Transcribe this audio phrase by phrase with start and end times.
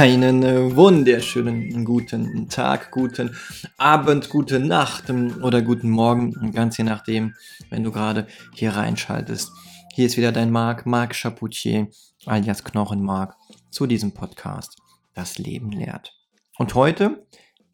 [0.00, 3.36] Einen äh, wunderschönen guten Tag, guten
[3.76, 7.34] Abend, gute Nacht ähm, oder guten Morgen, ganz je nachdem,
[7.68, 9.52] wenn du gerade hier reinschaltest.
[9.92, 11.88] Hier ist wieder dein Marc, Marc Chapoutier,
[12.24, 13.36] alias Knochenmark,
[13.70, 14.78] zu diesem Podcast
[15.12, 16.14] Das Leben lehrt.
[16.56, 17.26] Und heute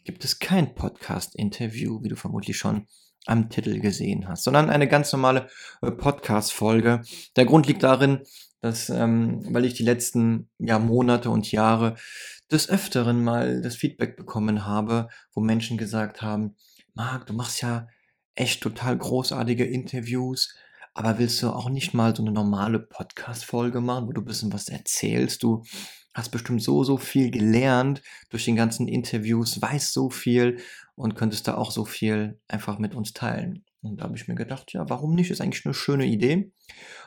[0.02, 2.88] gibt es kein Podcast-Interview, wie du vermutlich schon
[3.26, 5.48] am Titel gesehen hast, sondern eine ganz normale
[5.80, 7.02] äh, Podcast-Folge.
[7.36, 8.22] Der Grund liegt darin,
[8.60, 11.96] dass, ähm, weil ich die letzten ja, Monate und Jahre
[12.50, 16.56] des Öfteren mal das Feedback bekommen habe, wo Menschen gesagt haben,
[16.94, 17.88] Marc, du machst ja
[18.34, 20.54] echt total großartige Interviews,
[20.94, 24.52] aber willst du auch nicht mal so eine normale Podcast-Folge machen, wo du ein bisschen
[24.52, 25.42] was erzählst?
[25.42, 25.62] Du
[26.14, 30.58] hast bestimmt so, so viel gelernt durch den ganzen Interviews, weißt so viel
[30.94, 33.65] und könntest da auch so viel einfach mit uns teilen.
[33.90, 35.30] Und da habe ich mir gedacht, ja, warum nicht?
[35.30, 36.52] Ist eigentlich eine schöne Idee.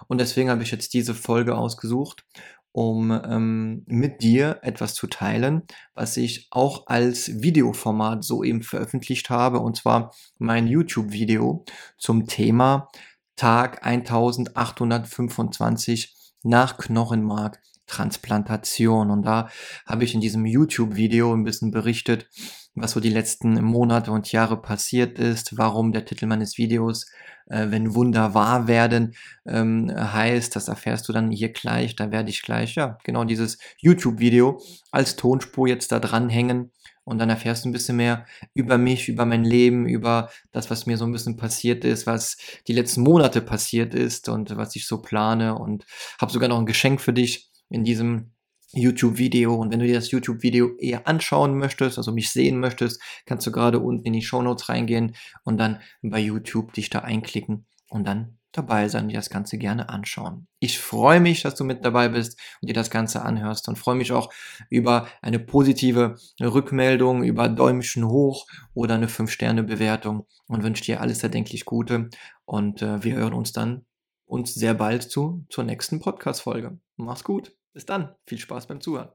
[0.08, 2.26] Und deswegen habe ich jetzt diese Folge ausgesucht,
[2.72, 5.64] um ähm, mit dir etwas zu teilen,
[5.96, 11.66] was ich auch als Videoformat soeben veröffentlicht habe, und zwar mein YouTube-Video
[11.98, 12.90] zum Thema
[13.36, 17.60] Tag 1825 nach Knochenmark
[17.90, 19.12] Transplantation.
[19.12, 19.50] Und da
[19.86, 22.28] habe ich in diesem YouTube-Video ein bisschen berichtet,
[22.76, 27.08] was so die letzten Monate und Jahre passiert ist, warum der Titel meines Videos,
[27.48, 29.16] äh, wenn Wunder wahr werden,
[29.46, 30.56] ähm, heißt.
[30.56, 31.96] Das erfährst du dann hier gleich.
[31.96, 36.72] Da werde ich gleich, ja, genau dieses YouTube-Video als Tonspur jetzt da dranhängen.
[37.10, 40.86] Und dann erfährst du ein bisschen mehr über mich, über mein Leben, über das, was
[40.86, 42.38] mir so ein bisschen passiert ist, was
[42.68, 45.58] die letzten Monate passiert ist und was ich so plane.
[45.58, 45.88] Und
[46.22, 48.32] habe sogar noch ein Geschenk für dich in diesem
[48.72, 49.56] YouTube-Video.
[49.56, 53.52] Und wenn du dir das YouTube-Video eher anschauen möchtest, also mich sehen möchtest, kannst du
[53.52, 58.08] gerade unten in die Show Notes reingehen und dann bei YouTube dich da einklicken und
[58.08, 60.48] dann dabei sein und dir das Ganze gerne anschauen.
[60.60, 63.96] Ich freue mich, dass du mit dabei bist und dir das Ganze anhörst und freue
[63.96, 64.34] mich auch
[64.70, 71.66] über eine positive Rückmeldung, über Däumchen hoch oder eine 5-Sterne-Bewertung und wünsche dir alles erdenklich
[71.66, 72.10] Gute
[72.46, 73.86] und äh, wir hören uns dann
[74.26, 76.80] uns sehr bald zu zur nächsten Podcast-Folge.
[76.98, 77.59] Mach's gut.
[77.80, 79.08] Bis dann, viel Spaß beim Zuhören.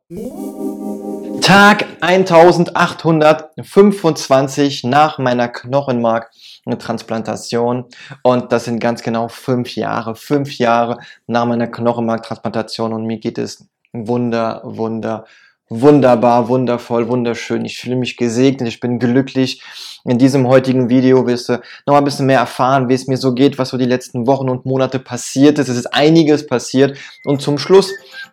[1.42, 7.84] Tag 1825 nach meiner Knochenmarktransplantation
[8.22, 13.36] und das sind ganz genau fünf Jahre, fünf Jahre nach meiner Knochenmarktransplantation und mir geht
[13.36, 15.26] es wunder, wunder,
[15.68, 17.64] wunderbar, wundervoll, wunderschön.
[17.64, 19.62] Ich fühle mich gesegnet, ich bin glücklich.
[20.04, 23.32] In diesem heutigen Video wirst du noch ein bisschen mehr erfahren, wie es mir so
[23.32, 25.68] geht, was so die letzten Wochen und Monate passiert ist.
[25.68, 27.90] Es ist einiges passiert und zum Schluss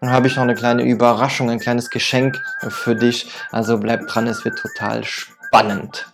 [0.10, 3.30] habe ich noch eine kleine Überraschung, ein kleines Geschenk für dich.
[3.52, 6.08] Also bleib dran, es wird total spannend.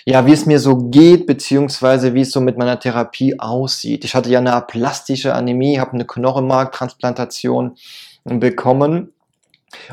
[0.04, 4.04] ja, wie es mir so geht, beziehungsweise wie es so mit meiner Therapie aussieht.
[4.04, 7.76] Ich hatte ja eine aplastische Anämie, habe eine Knochenmarktransplantation
[8.24, 9.12] bekommen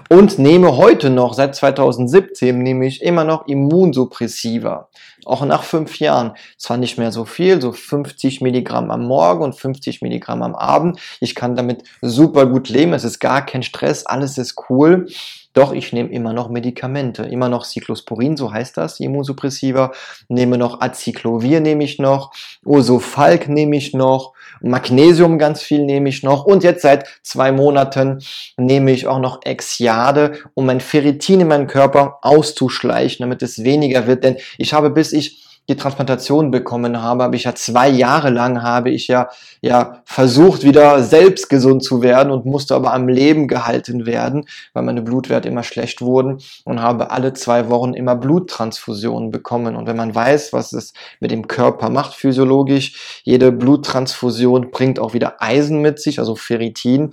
[0.10, 4.90] und nehme heute noch, seit 2017, nehme ich immer noch Immunsuppressiva.
[5.26, 6.34] Auch nach fünf Jahren.
[6.58, 11.00] Zwar nicht mehr so viel, so 50 Milligramm am Morgen und 50 Milligramm am Abend.
[11.20, 12.94] Ich kann damit super gut leben.
[12.94, 14.06] Es ist gar kein Stress.
[14.06, 15.08] Alles ist cool.
[15.56, 19.94] Doch ich nehme immer noch Medikamente, immer noch Cyclosporin, so heißt das, Immunsuppressiva,
[20.28, 22.34] nehme noch Acyclovir nehme ich noch,
[22.66, 26.44] Osofalk nehme ich noch, Magnesium ganz viel nehme ich noch.
[26.44, 28.22] Und jetzt seit zwei Monaten
[28.58, 34.08] nehme ich auch noch Exiade, um mein Ferritin in meinem Körper auszuschleichen, damit es weniger
[34.08, 38.30] wird, denn ich habe bis ich die Transplantation bekommen habe, habe ich ja zwei Jahre
[38.30, 39.30] lang habe ich ja,
[39.62, 44.84] ja versucht, wieder selbst gesund zu werden und musste aber am Leben gehalten werden, weil
[44.84, 49.76] meine Blutwerte immer schlecht wurden und habe alle zwei Wochen immer Bluttransfusionen bekommen.
[49.76, 55.14] Und wenn man weiß, was es mit dem Körper macht, physiologisch, jede Bluttransfusion bringt auch
[55.14, 57.12] wieder Eisen mit sich, also Ferritin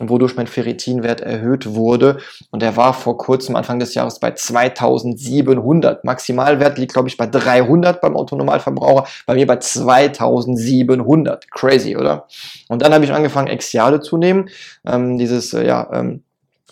[0.00, 2.18] wodurch mein Ferritinwert erhöht wurde.
[2.50, 6.04] Und der war vor kurzem, Anfang des Jahres, bei 2700.
[6.04, 11.50] Maximalwert liegt, glaube ich, bei 300 beim Autonormalverbraucher, bei mir bei 2700.
[11.50, 12.26] Crazy, oder?
[12.68, 14.48] Und dann habe ich angefangen, Exiale zu nehmen.
[14.84, 16.22] Ähm, dieses, äh, ja, ähm,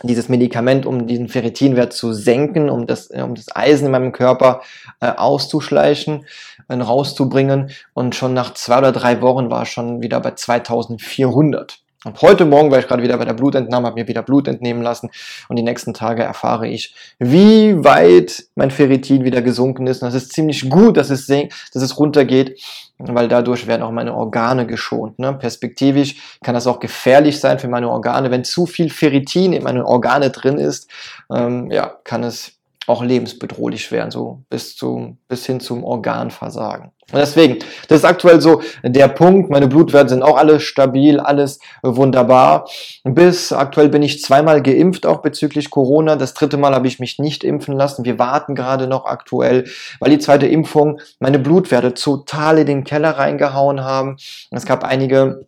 [0.02, 4.12] dieses Medikament, um diesen Ferritinwert zu senken, um das, äh, um das Eisen in meinem
[4.12, 4.62] Körper
[5.00, 6.26] äh, auszuschleichen,
[6.68, 7.70] äh, rauszubringen.
[7.94, 11.81] Und schon nach zwei oder drei Wochen war es schon wieder bei 2400.
[12.04, 14.82] Und heute Morgen war ich gerade wieder bei der Blutentnahme, habe mir wieder Blut entnehmen
[14.82, 15.10] lassen
[15.48, 20.02] und die nächsten Tage erfahre ich, wie weit mein Ferritin wieder gesunken ist.
[20.02, 22.60] Und das ist ziemlich gut, dass es, dass es runtergeht,
[22.98, 25.18] weil dadurch werden auch meine Organe geschont.
[25.18, 25.32] Ne?
[25.34, 28.30] Perspektivisch kann das auch gefährlich sein für meine Organe.
[28.30, 30.90] Wenn zu viel Ferritin in meinen Organe drin ist,
[31.32, 32.52] ähm, ja, kann es
[32.86, 36.90] auch lebensbedrohlich werden, so bis, zu, bis hin zum Organversagen.
[37.12, 39.50] Und deswegen, das ist aktuell so der Punkt.
[39.50, 42.68] Meine Blutwerte sind auch alles stabil, alles wunderbar.
[43.04, 46.16] Bis aktuell bin ich zweimal geimpft, auch bezüglich Corona.
[46.16, 48.04] Das dritte Mal habe ich mich nicht impfen lassen.
[48.04, 49.64] Wir warten gerade noch aktuell,
[50.00, 54.16] weil die zweite Impfung meine Blutwerte total in den Keller reingehauen haben.
[54.50, 55.46] Es gab einige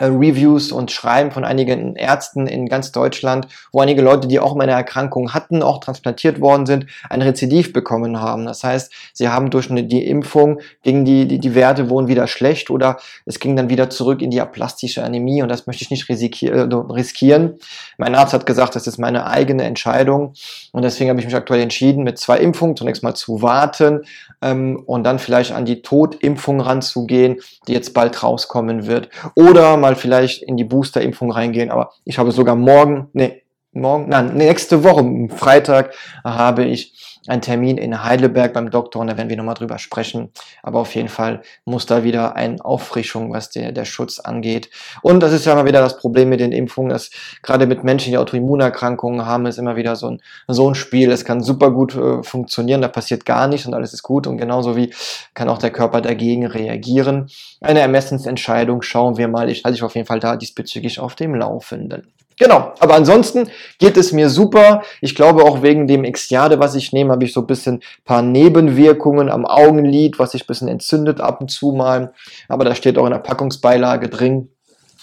[0.00, 4.72] Reviews und Schreiben von einigen Ärzten in ganz Deutschland, wo einige Leute, die auch meine
[4.72, 8.46] Erkrankung hatten, auch transplantiert worden sind, ein Rezidiv bekommen haben.
[8.46, 12.70] Das heißt, sie haben durch die Impfung gegen die, die, die Werte wurden wieder schlecht
[12.70, 16.08] oder es ging dann wieder zurück in die aplastische Anämie und das möchte ich nicht
[16.08, 17.54] äh, riskieren.
[17.98, 20.34] Mein Arzt hat gesagt, das ist meine eigene Entscheidung
[20.72, 24.02] und deswegen habe ich mich aktuell entschieden, mit zwei Impfungen zunächst mal zu warten
[24.42, 29.08] ähm, und dann vielleicht an die Totimpfung ranzugehen, die jetzt bald rauskommen wird.
[29.34, 33.42] Oder mal vielleicht in die Boosterimpfung reingehen, aber ich habe sogar morgen, nee,
[33.72, 35.94] morgen, nein, nächste Woche, Freitag,
[36.24, 40.30] habe ich einen Termin in Heidelberg beim Doktor und da werden wir nochmal drüber sprechen.
[40.62, 44.70] Aber auf jeden Fall muss da wieder eine Auffrischung, was der, der Schutz angeht.
[45.02, 47.10] Und das ist ja immer wieder das Problem mit den Impfungen, dass
[47.42, 51.10] gerade mit Menschen, die Autoimmunerkrankungen haben, ist immer wieder so ein, so ein Spiel.
[51.10, 54.36] Es kann super gut äh, funktionieren, da passiert gar nichts und alles ist gut und
[54.36, 54.92] genauso wie
[55.34, 57.28] kann auch der Körper dagegen reagieren.
[57.60, 59.50] Eine Ermessensentscheidung, schauen wir mal.
[59.50, 62.12] Ich halte dich auf jeden Fall da diesbezüglich auf dem Laufenden.
[62.38, 63.48] Genau, aber ansonsten
[63.78, 64.82] geht es mir super.
[65.00, 68.20] Ich glaube auch wegen dem Exiade, was ich nehme, habe ich so ein bisschen paar
[68.20, 72.12] Nebenwirkungen am Augenlid, was sich ein bisschen entzündet ab und zu mal.
[72.48, 74.50] Aber da steht auch in der Packungsbeilage drin.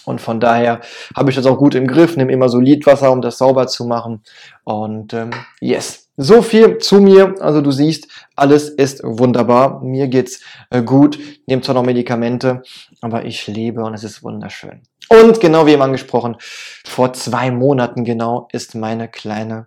[0.04, 0.80] Und von daher
[1.16, 4.22] habe ich das auch gut im Griff, nehme immer Solidwasser, um das sauber zu machen.
[4.62, 7.34] Und ähm, yes, so viel zu mir.
[7.40, 9.82] Also du siehst, alles ist wunderbar.
[9.82, 10.40] Mir geht's
[10.70, 11.18] äh, gut.
[11.46, 12.62] Nehme zwar noch Medikamente,
[13.00, 14.82] aber ich lebe und es ist wunderschön.
[15.08, 16.36] Und genau wie eben angesprochen,
[16.84, 19.66] vor zwei Monaten genau ist meine kleine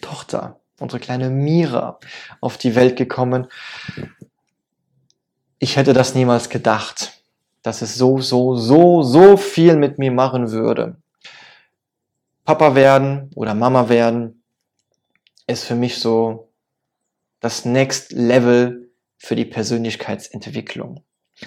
[0.00, 1.98] Tochter, unsere kleine Mira,
[2.40, 3.46] auf die Welt gekommen.
[5.58, 7.22] Ich hätte das niemals gedacht,
[7.62, 10.96] dass es so, so, so, so viel mit mir machen würde.
[12.44, 14.41] Papa werden oder Mama werden
[15.46, 16.52] ist für mich so
[17.40, 21.04] das Next Level für die Persönlichkeitsentwicklung.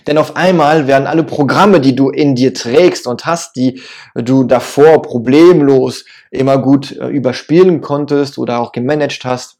[0.07, 3.81] Denn auf einmal werden alle Programme, die du in dir trägst und hast, die
[4.13, 9.57] du davor problemlos immer gut äh, überspielen konntest oder auch gemanagt hast,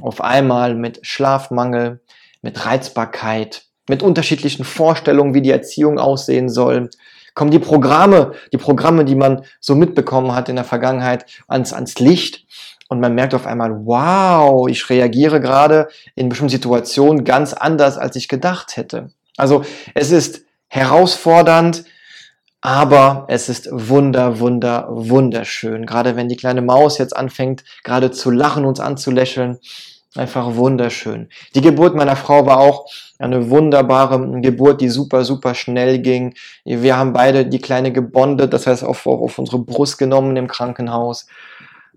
[0.00, 2.00] auf einmal mit Schlafmangel,
[2.42, 6.90] mit Reizbarkeit, mit unterschiedlichen Vorstellungen, wie die Erziehung aussehen soll,
[7.34, 11.98] kommen die Programme, die Programme, die man so mitbekommen hat in der Vergangenheit, ans, ans
[11.98, 12.44] Licht.
[12.88, 18.16] Und man merkt auf einmal, wow, ich reagiere gerade in bestimmten Situationen ganz anders, als
[18.16, 19.10] ich gedacht hätte.
[19.36, 19.62] Also
[19.94, 21.84] es ist herausfordernd,
[22.60, 25.86] aber es ist wunder, wunder, wunderschön.
[25.86, 29.58] Gerade wenn die kleine Maus jetzt anfängt, gerade zu lachen, uns anzulächeln.
[30.16, 31.28] Einfach wunderschön.
[31.54, 32.86] Die Geburt meiner Frau war auch
[33.18, 36.34] eine wunderbare Geburt, die super, super schnell ging.
[36.64, 41.26] Wir haben beide die Kleine gebondet, das heißt auf, auf unsere Brust genommen im Krankenhaus.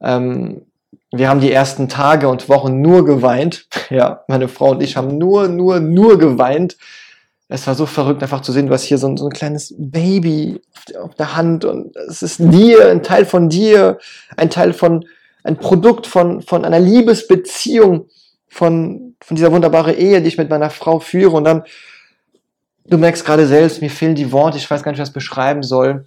[0.02, 0.66] Ähm,
[1.12, 3.68] wir haben die ersten Tage und Wochen nur geweint.
[3.90, 6.78] Ja, meine Frau und ich haben nur, nur, nur geweint
[7.54, 9.76] es war so verrückt, einfach zu sehen, du hast hier so ein, so ein kleines
[9.78, 10.62] Baby
[10.98, 13.98] auf der Hand und es ist dir, ein Teil von dir,
[14.38, 15.06] ein Teil von
[15.44, 18.08] ein Produkt von, von einer Liebesbeziehung,
[18.48, 21.36] von, von dieser wunderbaren Ehe, die ich mit meiner Frau führe.
[21.36, 21.64] Und dann,
[22.86, 26.06] du merkst gerade selbst, mir fehlen die Worte, ich weiß gar nicht, was beschreiben soll.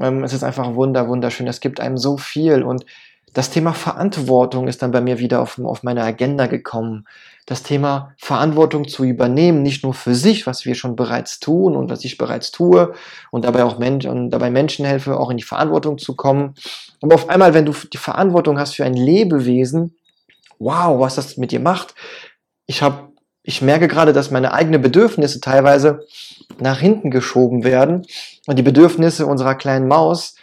[0.00, 1.48] Ähm, es ist einfach wunder, wunderschön.
[1.48, 2.62] Es gibt einem so viel.
[2.62, 2.86] Und
[3.34, 7.06] das Thema Verantwortung ist dann bei mir wieder auf, auf meine Agenda gekommen.
[7.46, 11.90] Das Thema Verantwortung zu übernehmen, nicht nur für sich, was wir schon bereits tun und
[11.90, 12.92] was ich bereits tue
[13.30, 16.54] und dabei auch Menschen und dabei Menschen helfe, auch in die Verantwortung zu kommen.
[17.00, 19.96] Aber auf einmal, wenn du die Verantwortung hast für ein Lebewesen,
[20.58, 21.94] wow, was das mit dir macht.
[22.66, 26.04] Ich habe, ich merke gerade, dass meine eigenen Bedürfnisse teilweise
[26.58, 28.04] nach hinten geschoben werden
[28.46, 30.34] und die Bedürfnisse unserer kleinen Maus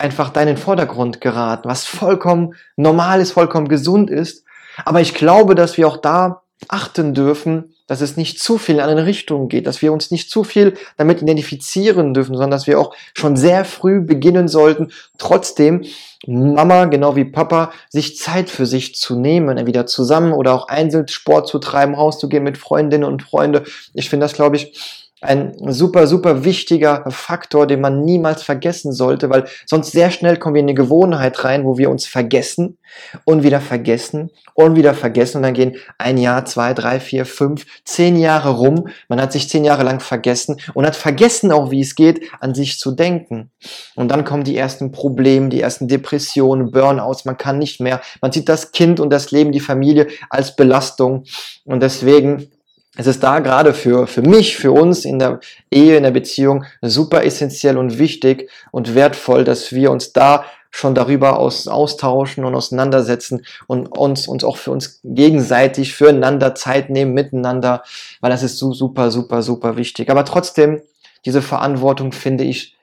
[0.00, 4.44] einfach da in den Vordergrund geraten, was vollkommen normal ist, vollkommen gesund ist.
[4.84, 8.82] Aber ich glaube, dass wir auch da achten dürfen, dass es nicht zu viel in
[8.82, 12.78] eine Richtung geht, dass wir uns nicht zu viel damit identifizieren dürfen, sondern dass wir
[12.78, 15.84] auch schon sehr früh beginnen sollten, trotzdem
[16.26, 21.08] Mama, genau wie Papa, sich Zeit für sich zu nehmen, entweder zusammen oder auch einzeln
[21.08, 23.64] Sport zu treiben, rauszugehen mit Freundinnen und Freunde.
[23.94, 29.28] Ich finde das, glaube ich, ein super, super wichtiger Faktor, den man niemals vergessen sollte,
[29.28, 32.78] weil sonst sehr schnell kommen wir in eine Gewohnheit rein, wo wir uns vergessen
[33.24, 37.66] und wieder vergessen und wieder vergessen und dann gehen ein Jahr, zwei, drei, vier, fünf,
[37.84, 38.88] zehn Jahre rum.
[39.08, 42.54] Man hat sich zehn Jahre lang vergessen und hat vergessen auch, wie es geht, an
[42.54, 43.50] sich zu denken.
[43.96, 47.26] Und dann kommen die ersten Probleme, die ersten Depressionen, Burnouts.
[47.26, 48.00] Man kann nicht mehr.
[48.22, 51.24] Man sieht das Kind und das Leben, die Familie als Belastung
[51.64, 52.50] und deswegen
[52.96, 56.64] es ist da gerade für, für mich, für uns in der Ehe, in der Beziehung
[56.82, 62.54] super essentiell und wichtig und wertvoll, dass wir uns da schon darüber aus, austauschen und
[62.54, 67.82] auseinandersetzen und uns, uns auch für uns gegenseitig füreinander Zeit nehmen, miteinander,
[68.20, 70.10] weil das ist so super, super, super wichtig.
[70.10, 70.80] Aber trotzdem,
[71.24, 72.76] diese Verantwortung finde ich,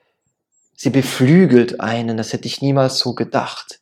[0.76, 2.16] sie beflügelt einen.
[2.16, 3.80] Das hätte ich niemals so gedacht.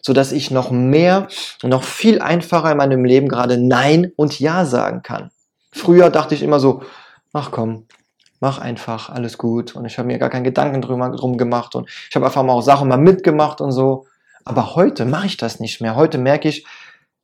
[0.00, 1.28] So dass ich noch mehr
[1.62, 5.30] und noch viel einfacher in meinem Leben gerade Nein und Ja sagen kann.
[5.72, 6.82] Früher dachte ich immer so,
[7.32, 7.86] ach komm,
[8.40, 9.74] mach einfach, alles gut.
[9.74, 12.52] Und ich habe mir gar keinen Gedanken drüber, drum gemacht und ich habe einfach mal
[12.52, 14.06] auch Sachen mal mitgemacht und so.
[14.44, 15.94] Aber heute mache ich das nicht mehr.
[15.96, 16.66] Heute merke ich,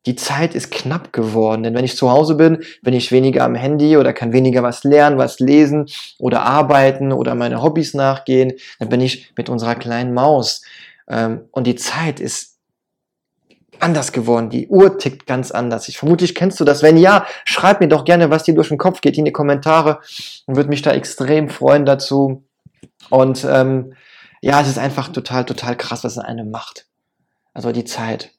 [0.07, 1.65] die Zeit ist knapp geworden.
[1.65, 4.85] Denn wenn ich zu Hause bin, bin ich weniger am Handy oder kann weniger was
[4.85, 5.87] lernen, was lesen
[6.19, 8.53] oder arbeiten oder meine Hobbys nachgehen.
[8.79, 10.63] Dann bin ich mit unserer kleinen Maus.
[11.09, 12.58] Ähm, und die Zeit ist
[13.81, 14.51] anders geworden.
[14.51, 15.89] Die Uhr tickt ganz anders.
[15.89, 16.83] Ich vermutlich kennst du das.
[16.83, 20.01] Wenn ja, schreib mir doch gerne, was dir durch den Kopf geht in die Kommentare
[20.47, 22.43] und würde mich da extrem freuen dazu.
[23.11, 23.95] Und ähm,
[24.41, 26.87] ja, es ist einfach total, total krass, was es einem macht.
[27.55, 28.31] Also die Zeit.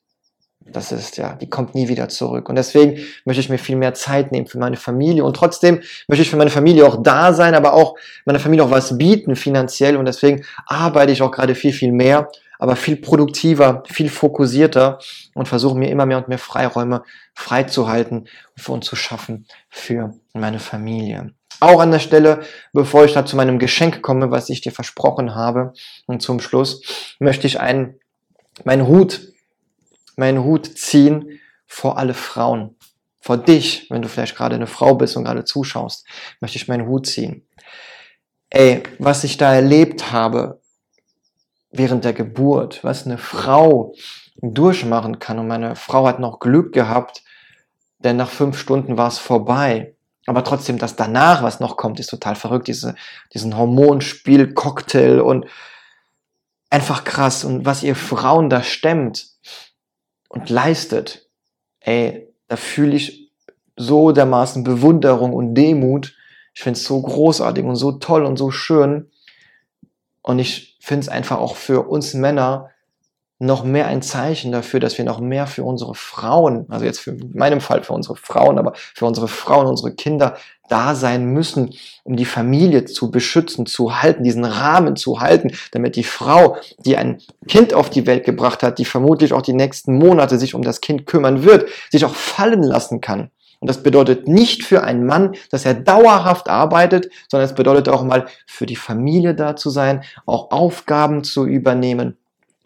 [0.71, 2.47] Das ist ja, die kommt nie wieder zurück.
[2.47, 5.23] Und deswegen möchte ich mir viel mehr Zeit nehmen für meine Familie.
[5.23, 8.71] Und trotzdem möchte ich für meine Familie auch da sein, aber auch meiner Familie auch
[8.71, 9.97] was bieten finanziell.
[9.97, 14.99] Und deswegen arbeite ich auch gerade viel, viel mehr aber viel produktiver, viel fokussierter
[15.33, 18.27] und versuche mir immer mehr und mehr Freiräume freizuhalten
[18.67, 21.33] und zu schaffen für meine Familie.
[21.61, 22.41] Auch an der Stelle,
[22.73, 25.73] bevor ich da zu meinem Geschenk komme, was ich dir versprochen habe,
[26.05, 26.81] und zum Schluss
[27.19, 27.99] möchte ich einen,
[28.65, 29.33] meinen Hut,
[30.15, 32.75] meinen Hut ziehen vor alle Frauen.
[33.21, 36.05] Vor dich, wenn du vielleicht gerade eine Frau bist und gerade zuschaust,
[36.41, 37.45] möchte ich meinen Hut ziehen.
[38.49, 40.59] Ey, was ich da erlebt habe,
[41.71, 43.93] während der Geburt, was eine Frau
[44.41, 45.39] durchmachen kann.
[45.39, 47.23] Und meine Frau hat noch Glück gehabt,
[47.99, 49.95] denn nach fünf Stunden war es vorbei.
[50.25, 52.67] Aber trotzdem, das danach, was noch kommt, ist total verrückt.
[52.67, 52.95] Diese,
[53.33, 55.45] diesen Hormonspiel, Cocktail und
[56.69, 57.43] einfach krass.
[57.43, 59.29] Und was ihr Frauen da stemmt
[60.29, 61.27] und leistet,
[61.79, 63.31] ey, da fühle ich
[63.75, 66.15] so dermaßen Bewunderung und Demut.
[66.53, 69.09] Ich finde es so großartig und so toll und so schön.
[70.21, 72.69] Und ich finde es einfach auch für uns Männer
[73.39, 77.11] noch mehr ein Zeichen dafür, dass wir noch mehr für unsere Frauen, also jetzt für
[77.11, 80.35] in meinem Fall für unsere Frauen, aber für unsere Frauen, unsere Kinder
[80.67, 85.95] da sein müssen, um die Familie zu beschützen, zu halten, diesen Rahmen zu halten, damit
[85.95, 89.97] die Frau, die ein Kind auf die Welt gebracht hat, die vermutlich auch die nächsten
[89.97, 93.31] Monate sich um das Kind kümmern wird, sich auch fallen lassen kann.
[93.59, 98.03] Und das bedeutet nicht für einen Mann, dass er dauerhaft arbeitet, sondern es bedeutet auch
[98.03, 102.17] mal für die Familie da zu sein, auch Aufgaben zu übernehmen.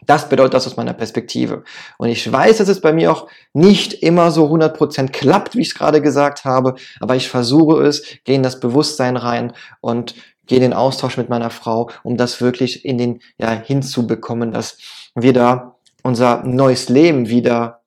[0.06, 1.64] Das bedeutet das aus meiner Perspektive.
[1.98, 5.68] Und ich weiß, dass es bei mir auch nicht immer so 100% klappt, wie ich
[5.68, 10.14] es gerade gesagt habe, aber ich versuche es, gehe in das Bewusstsein rein und
[10.46, 14.76] gehe in den Austausch mit meiner Frau, um das wirklich in den, ja, hinzubekommen, dass
[15.14, 17.83] wir da unser neues Leben wieder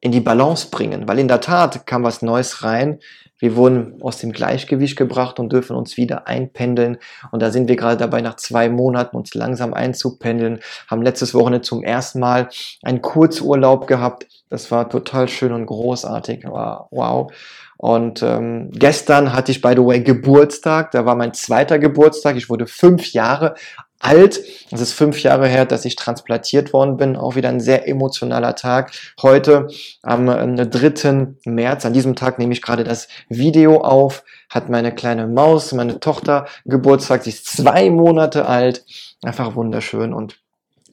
[0.00, 3.00] in die Balance bringen, weil in der Tat kam was Neues rein.
[3.38, 6.98] Wir wurden aus dem Gleichgewicht gebracht und dürfen uns wieder einpendeln.
[7.32, 10.60] Und da sind wir gerade dabei, nach zwei Monaten uns langsam einzupendeln.
[10.88, 12.50] Haben letztes Wochenende zum ersten Mal
[12.82, 14.26] einen Kurzurlaub gehabt.
[14.50, 16.44] Das war total schön und großartig.
[16.44, 17.32] Wow.
[17.78, 20.90] Und ähm, gestern hatte ich, by the way, Geburtstag.
[20.90, 22.36] Da war mein zweiter Geburtstag.
[22.36, 23.54] Ich wurde fünf Jahre
[24.00, 24.40] alt.
[24.70, 27.16] Es ist fünf Jahre her, dass ich transplantiert worden bin.
[27.16, 28.92] Auch wieder ein sehr emotionaler Tag.
[29.22, 29.68] Heute
[30.02, 30.66] am 3.
[30.66, 35.72] Äh, März, an diesem Tag nehme ich gerade das Video auf, hat meine kleine Maus,
[35.72, 37.22] meine Tochter Geburtstag.
[37.22, 38.84] Sie ist zwei Monate alt.
[39.22, 40.40] Einfach wunderschön und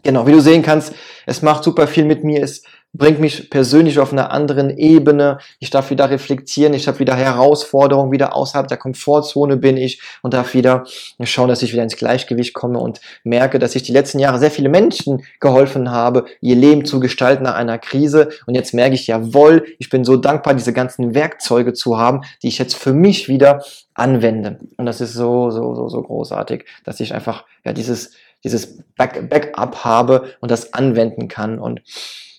[0.04, 0.94] Genau, wie du sehen kannst,
[1.26, 2.44] es macht super viel mit mir.
[2.44, 2.64] Es
[2.94, 5.40] bringt mich persönlich auf einer anderen Ebene.
[5.60, 10.34] Ich darf wieder reflektieren, ich habe wieder Herausforderungen, wieder außerhalb der Komfortzone bin ich und
[10.34, 10.86] darf wieder
[11.24, 14.52] schauen, dass ich wieder ins Gleichgewicht komme und merke, dass ich die letzten Jahre sehr
[14.52, 18.30] viele Menschen geholfen habe, ihr Leben zu gestalten nach einer Krise.
[18.46, 22.48] Und jetzt merke ich, jawohl, ich bin so dankbar, diese ganzen Werkzeuge zu haben, die
[22.48, 23.64] ich jetzt für mich wieder
[23.94, 24.60] anwende.
[24.78, 28.12] Und das ist so, so, so, so großartig, dass ich einfach, ja, dieses,
[28.44, 31.60] dieses Back Backup habe und das anwenden kann.
[31.60, 31.82] Und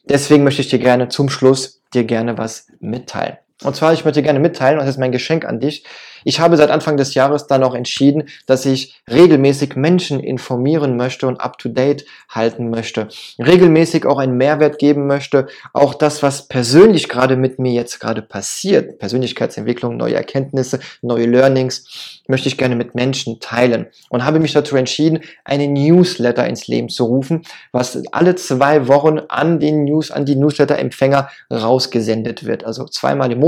[0.09, 3.37] Deswegen möchte ich dir gerne zum Schluss dir gerne was mitteilen.
[3.65, 5.85] Und zwar, ich möchte gerne mitteilen, und das ist mein Geschenk an dich,
[6.25, 11.27] ich habe seit Anfang des Jahres dann auch entschieden, dass ich regelmäßig Menschen informieren möchte
[11.27, 13.09] und up-to-date halten möchte.
[13.39, 15.47] Regelmäßig auch einen Mehrwert geben möchte.
[15.73, 22.21] Auch das, was persönlich gerade mit mir jetzt gerade passiert, Persönlichkeitsentwicklung, neue Erkenntnisse, neue Learnings,
[22.27, 23.87] möchte ich gerne mit Menschen teilen.
[24.11, 29.19] Und habe mich dazu entschieden, einen Newsletter ins Leben zu rufen, was alle zwei Wochen
[29.29, 32.65] an den News, an die Newsletter-Empfänger rausgesendet wird.
[32.65, 33.48] Also zweimal im Monat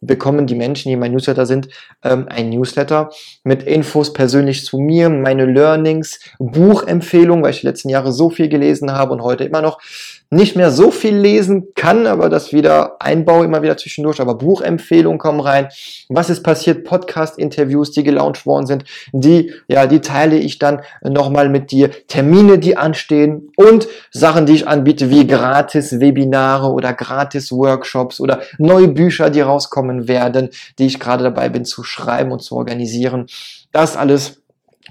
[0.00, 1.68] bekommen die Menschen, die in meinem Newsletter sind,
[2.02, 3.10] ähm, ein Newsletter
[3.44, 8.48] mit Infos persönlich zu mir, meine Learnings, Buchempfehlungen, weil ich die letzten Jahre so viel
[8.48, 9.80] gelesen habe und heute immer noch
[10.32, 15.18] nicht mehr so viel lesen kann, aber das wieder einbaue immer wieder zwischendurch, aber Buchempfehlungen
[15.18, 15.68] kommen rein.
[16.08, 16.84] Was ist passiert?
[16.84, 21.90] Podcast-Interviews, die gelauncht worden sind, die, ja, die teile ich dann nochmal mit dir.
[22.08, 28.40] Termine, die anstehen und Sachen, die ich anbiete, wie gratis Webinare oder gratis Workshops oder
[28.56, 33.26] neue Bücher, die rauskommen werden, die ich gerade dabei bin zu schreiben und zu organisieren.
[33.70, 34.41] Das alles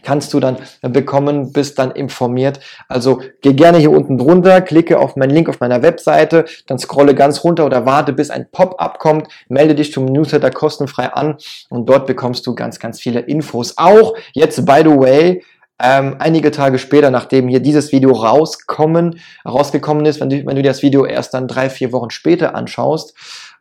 [0.03, 2.59] kannst du dann bekommen, bist dann informiert.
[2.87, 7.15] Also geh gerne hier unten drunter, klicke auf meinen Link auf meiner Webseite, dann scrolle
[7.15, 11.37] ganz runter oder warte, bis ein Pop-up kommt, melde dich zum Newsletter kostenfrei an
[11.69, 13.77] und dort bekommst du ganz, ganz viele Infos.
[13.77, 15.43] Auch jetzt, by the way,
[15.81, 20.61] ähm, einige Tage später, nachdem hier dieses Video rauskommen, rausgekommen ist, wenn du, wenn du
[20.61, 23.15] das Video erst dann drei, vier Wochen später anschaust,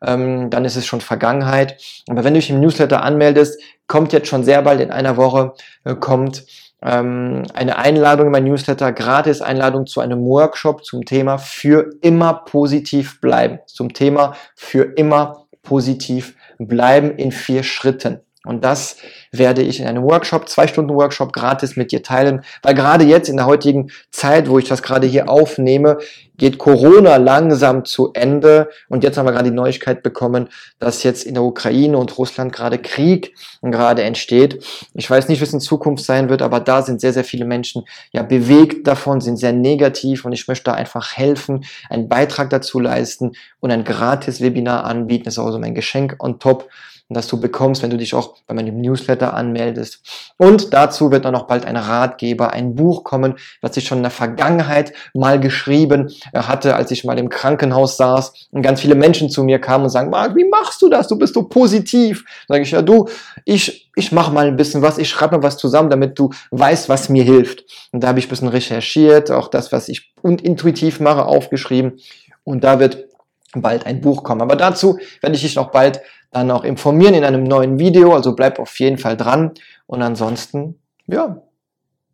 [0.04, 1.80] ähm, dann ist es schon Vergangenheit.
[2.08, 5.52] Aber wenn du dich im Newsletter anmeldest, kommt jetzt schon sehr bald in einer Woche,
[5.84, 6.44] äh, kommt
[6.82, 12.34] ähm, eine Einladung in mein Newsletter, gratis Einladung zu einem Workshop zum Thema für immer
[12.34, 13.58] positiv bleiben.
[13.66, 18.20] Zum Thema für immer positiv bleiben in vier Schritten.
[18.46, 18.96] Und das
[19.32, 23.28] werde ich in einem Workshop, zwei Stunden Workshop gratis mit dir teilen, weil gerade jetzt
[23.28, 25.98] in der heutigen Zeit, wo ich das gerade hier aufnehme,
[26.38, 30.48] geht Corona langsam zu Ende und jetzt haben wir gerade die Neuigkeit bekommen,
[30.78, 34.64] dass jetzt in der Ukraine und Russland gerade Krieg gerade entsteht.
[34.94, 37.44] Ich weiß nicht, wie es in Zukunft sein wird, aber da sind sehr, sehr viele
[37.44, 42.48] Menschen ja bewegt davon, sind sehr negativ und ich möchte da einfach helfen, einen Beitrag
[42.48, 45.24] dazu leisten und ein gratis Webinar anbieten.
[45.24, 46.70] Das ist also mein Geschenk on top
[47.14, 50.00] das du bekommst, wenn du dich auch bei meinem Newsletter anmeldest.
[50.36, 54.04] Und dazu wird dann auch bald ein Ratgeber, ein Buch kommen, was ich schon in
[54.04, 59.28] der Vergangenheit mal geschrieben hatte, als ich mal im Krankenhaus saß und ganz viele Menschen
[59.28, 61.08] zu mir kamen und sagen, Marc, wie machst du das?
[61.08, 62.24] Du bist so positiv.
[62.46, 63.08] Sage ich, ja du,
[63.44, 66.88] ich, ich mache mal ein bisschen was, ich schreibe mal was zusammen, damit du weißt,
[66.88, 67.64] was mir hilft.
[67.92, 71.98] Und da habe ich ein bisschen recherchiert, auch das, was ich intuitiv mache, aufgeschrieben.
[72.44, 73.10] Und da wird
[73.54, 74.42] bald ein Buch kommen.
[74.42, 78.14] Aber dazu werde ich dich noch bald dann auch informieren in einem neuen Video.
[78.14, 79.52] Also bleib auf jeden Fall dran.
[79.86, 81.42] Und ansonsten, ja,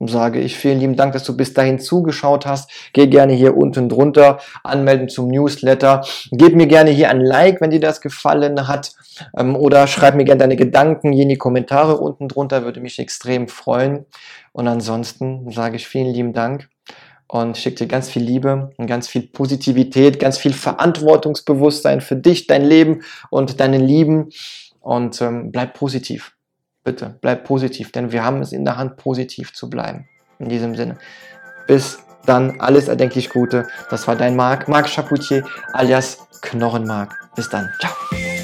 [0.00, 2.70] sage ich vielen lieben Dank, dass du bis dahin zugeschaut hast.
[2.92, 6.02] Geh gerne hier unten drunter, anmelden zum Newsletter.
[6.32, 8.92] Gib mir gerne hier ein Like, wenn dir das gefallen hat.
[9.36, 12.98] Ähm, oder schreib mir gerne deine Gedanken hier in die Kommentare unten drunter, würde mich
[12.98, 14.04] extrem freuen.
[14.52, 16.68] Und ansonsten sage ich vielen lieben Dank
[17.28, 22.46] und schicke dir ganz viel Liebe und ganz viel Positivität, ganz viel Verantwortungsbewusstsein für dich,
[22.46, 24.30] dein Leben und deinen Lieben
[24.80, 26.32] und ähm, bleib positiv.
[26.84, 30.08] Bitte, bleib positiv, denn wir haben es in der Hand, positiv zu bleiben.
[30.38, 30.98] In diesem Sinne.
[31.66, 33.66] Bis dann, alles erdenklich Gute.
[33.90, 37.12] Das war dein Marc, Marc Chapoutier alias Knochenmark.
[37.34, 37.68] Bis dann.
[37.80, 38.35] Ciao.